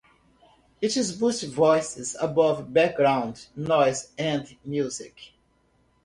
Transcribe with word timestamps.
It 0.81 0.95
boosts 1.19 1.43
voices 1.43 2.17
above 2.19 2.73
background 2.73 3.45
noise 3.55 4.11
and 4.17 4.57
music. 4.65 5.33